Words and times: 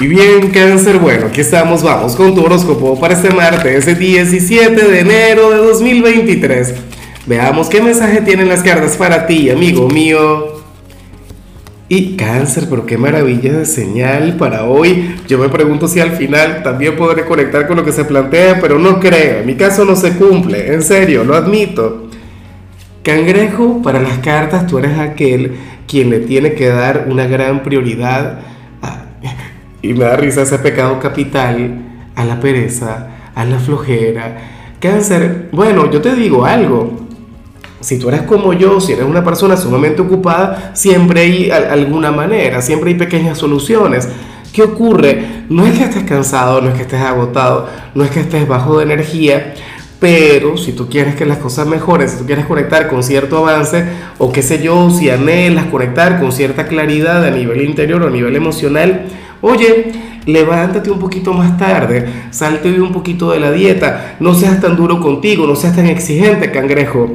Y 0.00 0.06
bien, 0.06 0.50
cáncer, 0.50 0.98
bueno, 0.98 1.26
aquí 1.26 1.42
estamos, 1.42 1.82
vamos 1.82 2.16
con 2.16 2.34
tu 2.34 2.42
horóscopo 2.42 2.98
para 2.98 3.14
este 3.14 3.30
martes, 3.30 3.86
ese 3.86 3.94
17 3.94 4.88
de 4.88 5.00
enero 5.00 5.50
de 5.50 5.58
2023. 5.58 6.74
Veamos 7.26 7.68
qué 7.68 7.82
mensaje 7.82 8.22
tienen 8.22 8.48
las 8.48 8.62
cartas 8.62 8.96
para 8.96 9.26
ti, 9.26 9.50
amigo 9.50 9.88
mío. 9.88 10.62
Y 11.90 12.16
cáncer, 12.16 12.68
pero 12.70 12.86
qué 12.86 12.96
maravilla 12.96 13.52
de 13.52 13.66
señal 13.66 14.38
para 14.38 14.64
hoy. 14.64 15.14
Yo 15.28 15.36
me 15.36 15.50
pregunto 15.50 15.86
si 15.86 16.00
al 16.00 16.12
final 16.12 16.62
también 16.62 16.96
podré 16.96 17.26
conectar 17.26 17.68
con 17.68 17.76
lo 17.76 17.84
que 17.84 17.92
se 17.92 18.06
plantea, 18.06 18.60
pero 18.60 18.78
no 18.78 18.98
creo, 18.98 19.40
en 19.40 19.46
mi 19.46 19.56
caso 19.56 19.84
no 19.84 19.94
se 19.94 20.12
cumple, 20.12 20.72
en 20.72 20.82
serio, 20.82 21.22
lo 21.22 21.36
admito. 21.36 22.08
Cangrejo, 23.02 23.82
para 23.82 24.00
las 24.00 24.18
cartas 24.20 24.66
tú 24.66 24.78
eres 24.78 24.98
aquel 24.98 25.52
quien 25.86 26.08
le 26.08 26.20
tiene 26.20 26.54
que 26.54 26.68
dar 26.68 27.06
una 27.10 27.26
gran 27.26 27.62
prioridad 27.62 28.40
y 29.82 29.92
me 29.94 30.04
da 30.04 30.16
risa 30.16 30.42
ese 30.42 30.58
pecado 30.58 30.98
capital 31.00 31.82
a 32.14 32.24
la 32.24 32.40
pereza, 32.40 33.08
a 33.34 33.44
la 33.44 33.58
flojera. 33.58 34.38
Cáncer, 34.80 35.48
bueno, 35.52 35.90
yo 35.90 36.00
te 36.00 36.14
digo 36.14 36.44
algo. 36.44 37.02
Si 37.80 37.98
tú 37.98 38.08
eres 38.08 38.22
como 38.22 38.52
yo, 38.52 38.80
si 38.80 38.92
eres 38.92 39.04
una 39.04 39.24
persona 39.24 39.56
sumamente 39.56 40.02
ocupada, 40.02 40.70
siempre 40.74 41.22
hay 41.22 41.50
alguna 41.50 42.12
manera, 42.12 42.62
siempre 42.62 42.90
hay 42.90 42.96
pequeñas 42.96 43.38
soluciones. 43.38 44.08
¿Qué 44.52 44.62
ocurre? 44.62 45.44
No 45.48 45.66
es 45.66 45.76
que 45.78 45.84
estés 45.84 46.04
cansado, 46.04 46.60
no 46.60 46.68
es 46.68 46.74
que 46.74 46.82
estés 46.82 47.00
agotado, 47.00 47.68
no 47.94 48.04
es 48.04 48.10
que 48.10 48.20
estés 48.20 48.46
bajo 48.46 48.78
de 48.78 48.84
energía, 48.84 49.54
pero 49.98 50.56
si 50.56 50.72
tú 50.72 50.88
quieres 50.88 51.14
que 51.14 51.24
las 51.24 51.38
cosas 51.38 51.66
mejoren, 51.66 52.08
si 52.08 52.18
tú 52.18 52.26
quieres 52.26 52.44
conectar 52.46 52.88
con 52.88 53.02
cierto 53.02 53.38
avance, 53.38 53.84
o 54.18 54.30
qué 54.30 54.42
sé 54.42 54.62
yo, 54.62 54.90
si 54.90 55.10
anhelas 55.10 55.66
conectar 55.66 56.20
con 56.20 56.32
cierta 56.32 56.66
claridad 56.66 57.24
a 57.24 57.30
nivel 57.30 57.62
interior 57.62 58.02
o 58.02 58.08
a 58.08 58.10
nivel 58.10 58.36
emocional, 58.36 59.06
Oye, 59.42 59.92
levántate 60.24 60.88
un 60.88 61.00
poquito 61.00 61.34
más 61.34 61.58
tarde, 61.58 62.06
salte 62.30 62.68
hoy 62.68 62.78
un 62.78 62.92
poquito 62.92 63.32
de 63.32 63.40
la 63.40 63.50
dieta, 63.50 64.14
no 64.20 64.34
seas 64.34 64.60
tan 64.60 64.76
duro 64.76 65.00
contigo, 65.00 65.48
no 65.48 65.56
seas 65.56 65.74
tan 65.74 65.86
exigente, 65.86 66.52
cangrejo. 66.52 67.10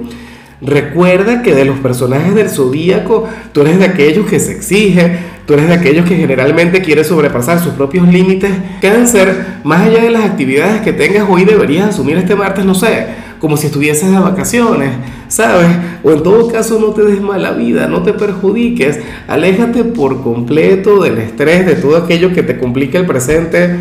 Recuerda 0.59 1.41
que 1.41 1.55
de 1.55 1.63
los 1.63 1.79
personajes 1.79 2.35
del 2.35 2.49
zodíaco, 2.49 3.29
tú 3.53 3.61
eres 3.61 3.79
de 3.79 3.85
aquellos 3.85 4.27
que 4.27 4.39
se 4.39 4.51
exige, 4.51 5.19
tú 5.45 5.53
eres 5.53 5.69
de 5.69 5.75
aquellos 5.75 6.05
que 6.05 6.17
generalmente 6.17 6.81
quiere 6.81 7.05
sobrepasar 7.05 7.59
sus 7.59 7.73
propios 7.73 8.05
límites. 8.09 8.51
Cáncer, 8.81 9.59
más 9.63 9.87
allá 9.87 10.03
de 10.03 10.09
las 10.09 10.25
actividades 10.25 10.81
que 10.81 10.91
tengas 10.91 11.29
hoy, 11.29 11.45
deberías 11.45 11.89
asumir 11.89 12.17
este 12.17 12.35
martes, 12.35 12.65
no 12.65 12.75
sé, 12.75 13.07
como 13.39 13.57
si 13.57 13.67
estuvieses 13.67 14.11
de 14.11 14.19
vacaciones, 14.19 14.91
¿sabes? 15.27 15.67
O 16.03 16.11
en 16.11 16.23
todo 16.23 16.47
caso 16.47 16.79
no 16.79 16.87
te 16.87 17.03
des 17.03 17.21
mala 17.21 17.51
vida, 17.51 17.87
no 17.87 18.03
te 18.03 18.13
perjudiques, 18.13 18.99
aléjate 19.27 19.83
por 19.83 20.23
completo 20.23 21.01
del 21.01 21.17
estrés, 21.19 21.65
de 21.65 21.75
todo 21.75 21.97
aquello 21.97 22.33
que 22.33 22.43
te 22.43 22.57
complica 22.57 22.97
el 22.97 23.05
presente. 23.05 23.75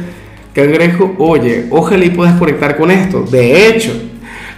Cangrejo, 0.53 1.15
oye, 1.19 1.67
ojalá 1.71 2.05
y 2.05 2.11
puedas 2.11 2.39
conectar 2.39 2.77
con 2.77 2.91
esto. 2.91 3.23
De 3.23 3.69
hecho, 3.69 3.93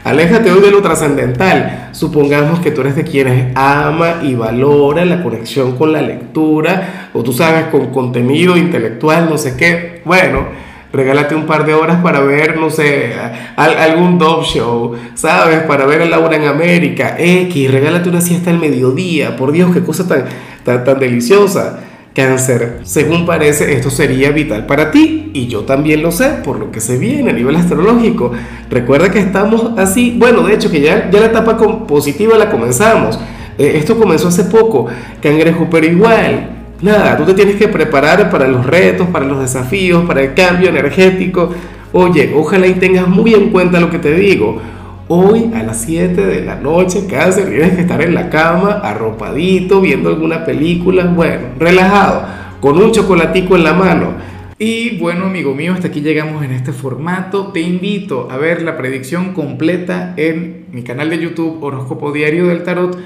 aléjate 0.04 0.50
hoy 0.50 0.60
de 0.60 0.70
lo 0.70 0.80
trascendental. 0.80 1.88
Supongamos 1.92 2.60
que 2.60 2.70
tú 2.70 2.82
eres 2.82 2.94
de 2.94 3.04
quienes 3.04 3.52
ama 3.56 4.20
y 4.22 4.34
valora 4.34 5.04
la 5.04 5.22
conexión 5.22 5.76
con 5.76 5.92
la 5.92 6.02
lectura, 6.02 7.10
o 7.12 7.22
tú 7.22 7.32
sabes, 7.32 7.66
con 7.66 7.88
contenido 7.88 8.56
intelectual, 8.56 9.28
no 9.28 9.38
sé 9.38 9.56
qué. 9.56 10.02
Bueno, 10.04 10.46
regálate 10.92 11.34
un 11.34 11.46
par 11.46 11.66
de 11.66 11.74
horas 11.74 12.02
para 12.02 12.20
ver, 12.20 12.56
no 12.56 12.70
sé, 12.70 13.12
algún 13.56 14.18
dog 14.18 14.44
show, 14.44 14.94
¿sabes? 15.14 15.60
Para 15.60 15.86
ver 15.86 16.02
a 16.02 16.04
Laura 16.06 16.36
en 16.36 16.44
América, 16.44 17.16
X, 17.18 17.70
regálate 17.70 18.08
una 18.08 18.20
siesta 18.20 18.50
al 18.50 18.58
mediodía, 18.58 19.36
por 19.36 19.52
Dios, 19.52 19.72
qué 19.72 19.82
cosa 19.82 20.06
tan, 20.06 20.24
tan, 20.64 20.84
tan 20.84 20.98
deliciosa. 20.98 21.80
Cáncer, 22.14 22.80
según 22.82 23.26
parece, 23.26 23.72
esto 23.74 23.90
sería 23.90 24.32
vital 24.32 24.66
para 24.66 24.90
ti 24.90 25.30
y 25.34 25.46
yo 25.46 25.60
también 25.60 26.02
lo 26.02 26.10
sé 26.10 26.30
por 26.42 26.58
lo 26.58 26.72
que 26.72 26.80
se 26.80 26.98
viene 26.98 27.30
a 27.30 27.32
nivel 27.32 27.54
astrológico. 27.54 28.32
Recuerda 28.68 29.12
que 29.12 29.20
estamos 29.20 29.78
así, 29.78 30.16
bueno, 30.18 30.42
de 30.42 30.54
hecho 30.54 30.68
que 30.68 30.80
ya, 30.80 31.08
ya 31.12 31.20
la 31.20 31.26
etapa 31.26 31.56
positiva 31.86 32.36
la 32.36 32.50
comenzamos. 32.50 33.20
Eh, 33.56 33.74
esto 33.76 33.96
comenzó 33.96 34.28
hace 34.28 34.44
poco, 34.44 34.86
cangrejo, 35.22 35.68
pero 35.70 35.86
igual, 35.86 36.57
Nada, 36.80 37.16
tú 37.16 37.24
te 37.24 37.34
tienes 37.34 37.56
que 37.56 37.66
preparar 37.66 38.30
para 38.30 38.46
los 38.46 38.64
retos, 38.64 39.08
para 39.08 39.24
los 39.24 39.40
desafíos, 39.40 40.04
para 40.04 40.22
el 40.22 40.34
cambio 40.34 40.68
energético. 40.68 41.50
Oye, 41.92 42.32
ojalá 42.36 42.68
y 42.68 42.74
tengas 42.74 43.08
muy 43.08 43.34
en 43.34 43.50
cuenta 43.50 43.80
lo 43.80 43.90
que 43.90 43.98
te 43.98 44.14
digo. 44.14 44.60
Hoy 45.08 45.50
a 45.54 45.64
las 45.64 45.80
7 45.80 46.24
de 46.24 46.44
la 46.44 46.54
noche, 46.54 47.06
casi 47.10 47.42
tienes 47.42 47.72
que 47.72 47.80
estar 47.80 48.00
en 48.00 48.14
la 48.14 48.30
cama, 48.30 48.80
arropadito, 48.84 49.80
viendo 49.80 50.08
alguna 50.08 50.44
película, 50.44 51.06
bueno, 51.06 51.48
relajado, 51.58 52.26
con 52.60 52.80
un 52.80 52.92
chocolatico 52.92 53.56
en 53.56 53.64
la 53.64 53.72
mano. 53.72 54.12
Y 54.60 54.98
bueno, 54.98 55.24
amigo 55.26 55.54
mío, 55.54 55.72
hasta 55.72 55.88
aquí 55.88 56.00
llegamos 56.00 56.44
en 56.44 56.52
este 56.52 56.72
formato. 56.72 57.48
Te 57.48 57.60
invito 57.60 58.28
a 58.30 58.36
ver 58.36 58.62
la 58.62 58.76
predicción 58.76 59.32
completa 59.32 60.14
en 60.16 60.66
mi 60.70 60.82
canal 60.82 61.10
de 61.10 61.18
YouTube 61.18 61.60
Horóscopo 61.60 62.12
Diario 62.12 62.46
del 62.46 62.62
Tarot 62.62 62.96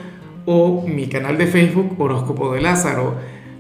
o 0.45 0.85
mi 0.87 1.07
canal 1.07 1.39
de 1.39 1.47
Facebook 1.47 1.95
Horóscopo 1.99 2.53
de 2.53 2.61
Lázaro. 2.61 3.42